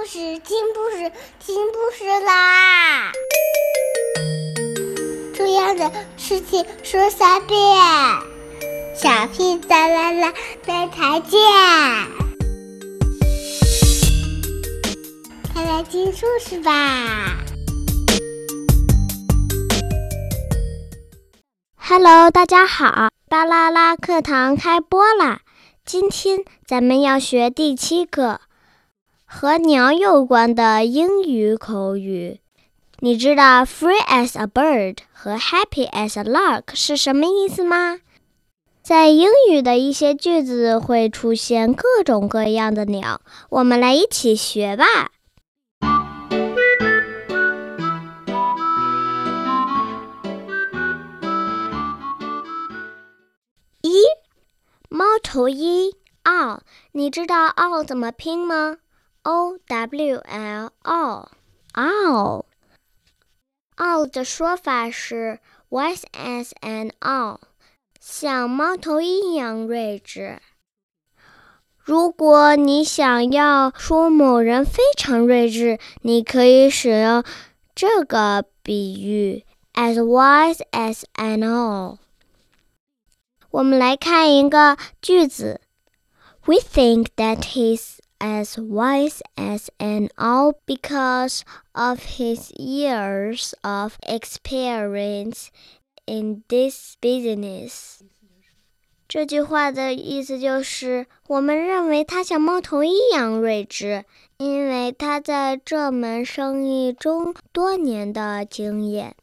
[0.00, 3.12] 故事，听故事，听故事啦！
[5.34, 7.58] 重要的事情说三遍，
[8.96, 10.32] 小屁哒啦啦，
[10.64, 11.38] 明天见！
[15.52, 17.36] 快来听故事吧
[21.76, 25.40] ！Hello，大家好，巴啦啦课堂开播啦！
[25.84, 28.40] 今天咱们要学第七个。
[29.32, 32.40] 和鸟有关的英语口语，
[32.98, 38.00] 你知道 “free as a bird” 和 “happy as a lark” 是什么意思吗？
[38.82, 45.12] 在英语的一些句子会出现各种各样的鸟，我们来一起学吧。
[53.82, 54.02] 一，
[54.88, 55.92] 猫头鹰
[56.24, 56.60] 二
[56.92, 58.78] 你知道 owl 怎么拼吗
[59.23, 62.45] ？O W L owl
[63.77, 67.39] owl 的说法是 wise as an owl，
[67.99, 70.39] 像猫头鹰一样睿智。
[71.77, 77.23] 如果你想要说某人非常睿智，你可以使用
[77.75, 81.97] 这个比喻 as wise as an owl。
[83.51, 85.61] 我们来看一个句子：
[86.45, 91.41] We think that he's as wise as an owl because
[91.73, 95.47] of his years of experience
[96.05, 98.01] in this business。
[99.07, 104.03] 这句话的意思就是，我们认为他像猫头鹰一样睿智，
[104.37, 109.15] 因为他在这门生意中多年的经验。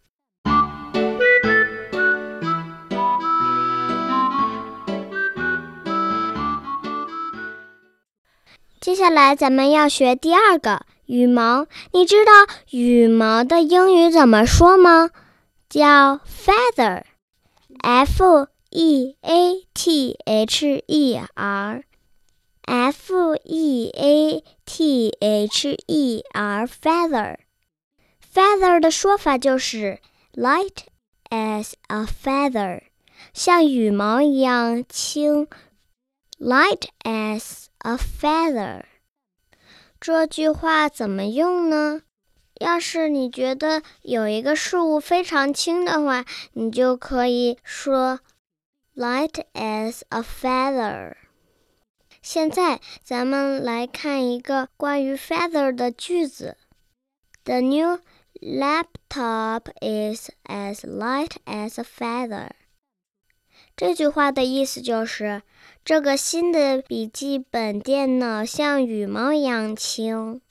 [8.80, 11.66] 接下来咱们要学第二个羽毛。
[11.92, 12.31] 你知道
[12.70, 15.09] 羽毛的英语怎么说吗？
[15.67, 27.38] 叫 feather，f e a t h e r，f e a t h e r，feather。
[28.34, 30.00] feather 的说法就是
[30.34, 30.85] light
[31.29, 32.84] as a feather，
[33.34, 35.47] 像羽毛一样轻
[36.40, 37.66] ，light as。
[37.78, 38.84] A feather，
[40.00, 42.03] 这句话怎么用呢？
[42.60, 48.21] 要是你觉得有一个事物非常轻的话，你就可以说
[48.94, 51.15] light as a feather。
[52.21, 56.56] 现在咱们来看一个关于 feather 的句子：
[57.43, 57.99] The new
[58.41, 62.50] laptop is as light as a feather。
[63.78, 65.44] 这句话的意思就是。
[65.86, 70.42] 这个新的笔记本电脑像羽毛一样轻。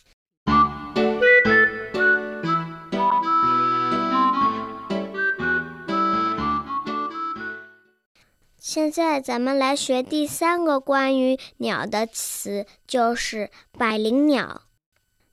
[8.57, 14.63] 现在咱们来学第三个关于鸟的词，就是百灵鸟。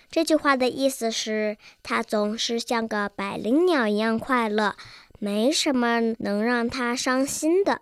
[0.09, 4.75] 这句话的意思是，他总是像个百灵鸟一样快乐，
[5.19, 7.81] 没什么能让他伤心的。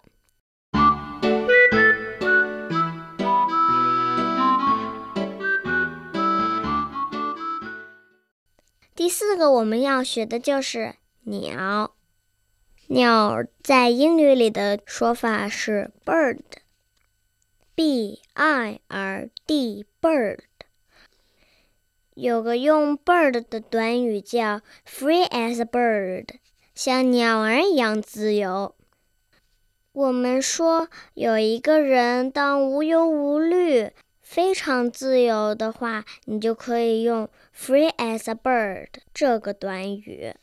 [8.95, 11.95] 第四个我们要学的就是鸟。
[12.87, 20.39] 鸟在英语里的说法是 bird，b i r d，bird。
[22.15, 26.27] 有个用 bird 的短语叫 free as a bird，
[26.73, 28.73] 像鸟儿一样自由。
[29.91, 33.91] 我们说有一个人当无忧无虑、
[34.21, 40.33] 非常自由的话，你就可以用 free as a bird 这个短语。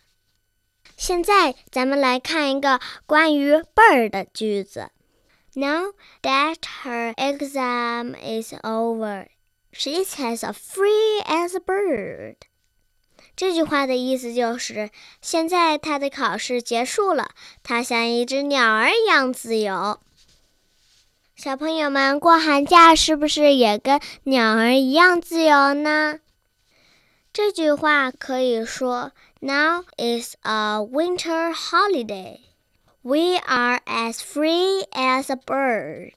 [0.96, 4.90] 现在咱们来看一个关于 bird 的句子
[5.54, 9.26] ：Now that her exam is over.
[9.72, 12.36] She's as free as a bird。
[13.34, 14.90] 这句话的意思就是，
[15.20, 17.30] 现在她的考试结束了，
[17.62, 19.98] 她像一只鸟儿一样自由。
[21.34, 26.20] 小朋友们过寒假是不是也跟鸟儿一样自由呢？
[27.32, 32.40] 这句话可以说：“Now is a winter holiday.
[33.00, 36.12] We are as free as a bird.”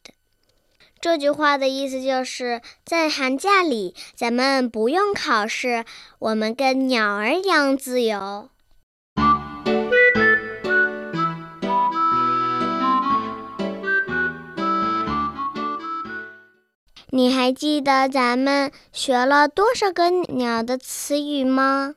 [1.06, 5.86] 这句话的意思就是在寒假里，咱们不用考试，
[6.18, 8.50] 我们跟鸟儿一样自由。
[17.12, 21.94] 你还记得咱们学了多少个鸟的词语吗？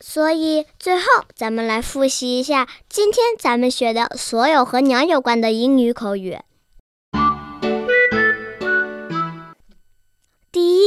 [0.00, 1.04] 所以最后
[1.34, 6.36] 咱们来复习一下今天咱们学的所有和鸟有关的英语口语。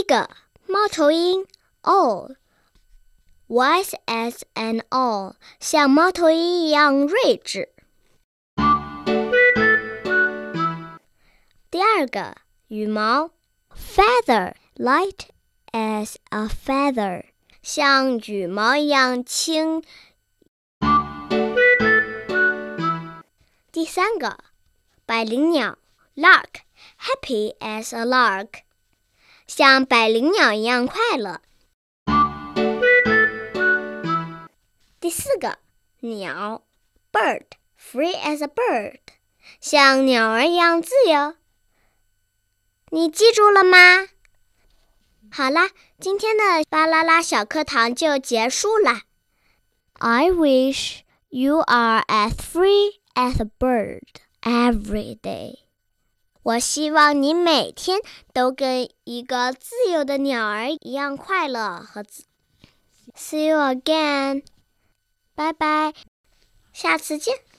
[0.01, 0.31] 一个，
[0.67, 1.45] 猫头鹰，
[1.83, 7.69] owl，wise as an owl，像猫头鹰一样睿智。
[11.71, 12.37] 第二个，
[12.69, 13.33] 羽毛。
[13.75, 15.27] Feather, light
[15.73, 17.25] as a feather，
[17.63, 19.83] 像羽毛一样轻。
[23.71, 24.39] 第三个，
[25.05, 25.77] 百灵鸟，
[26.15, 26.63] lark,
[26.99, 28.63] happy as a lark，
[29.54, 31.42] 像百灵鸟一样快乐。
[35.02, 35.58] 第四个，
[36.00, 36.64] 鸟
[37.12, 39.00] ，bird, free as a bird，
[39.60, 41.36] 像鸟儿一样自由。
[42.92, 44.08] 你记住了吗？
[45.30, 49.02] 好啦，今天的巴啦啦小课堂就结束了。
[49.96, 54.00] I wish you are as free as a bird
[54.44, 55.61] every day。
[56.44, 58.00] 我希望你每天
[58.34, 62.24] 都跟一个自由的鸟儿一样快乐和自。
[63.16, 64.44] See you again，
[65.36, 65.94] 拜拜，
[66.74, 67.51] 下次见。